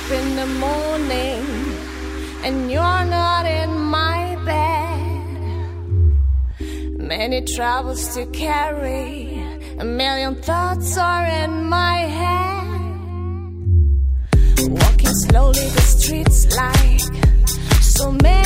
up 0.00 0.10
in 0.12 0.36
the 0.36 0.46
morning 0.46 1.44
and 2.44 2.70
you're 2.70 3.04
not 3.04 3.44
in 3.46 3.70
my 3.70 4.36
bed. 4.44 5.26
Many 6.98 7.42
troubles 7.42 8.14
to 8.14 8.26
carry, 8.26 9.42
a 9.78 9.84
million 9.84 10.36
thoughts 10.36 10.96
are 10.96 11.26
in 11.26 11.64
my 11.64 11.96
head. 12.20 12.80
Walking 14.70 15.14
slowly 15.26 15.68
the 15.76 15.80
streets 15.80 16.46
like 16.56 17.00
so 17.82 18.12
many. 18.12 18.39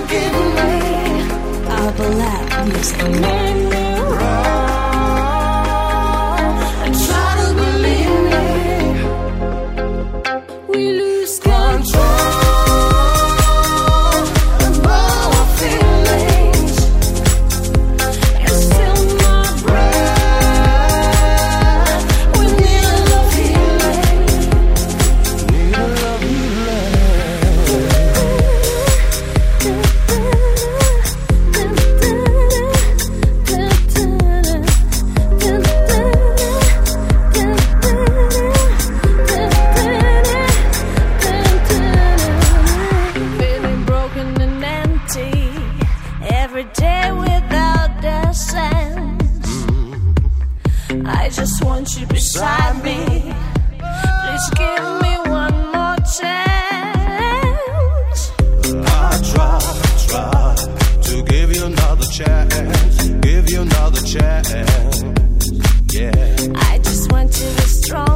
forgive 0.00 0.32
me. 0.56 0.72
I 1.68 1.94
will 1.96 2.12
laugh 2.18 2.66
music. 2.68 3.85
I 51.26 51.28
just 51.28 51.64
want 51.64 51.98
you 51.98 52.06
beside 52.06 52.84
me. 52.84 53.04
Please 53.04 54.50
give 54.54 54.84
me 55.02 55.12
one 55.28 55.56
more 55.74 55.96
chance. 56.16 56.30
I 58.62 59.20
try, 59.32 59.58
try 60.06 60.54
to 61.02 61.22
give 61.24 61.50
you 61.56 61.64
another 61.64 62.06
chance. 62.06 63.08
Give 63.08 63.50
you 63.50 63.62
another 63.62 64.02
chance. 64.02 65.02
Yeah. 65.92 66.12
I 66.70 66.78
just 66.78 67.10
want 67.10 67.36
you 67.40 67.50
to 67.50 67.56
be 67.56 67.62
strong. 67.62 68.15